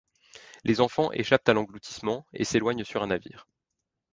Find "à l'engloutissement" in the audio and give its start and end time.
1.47-2.25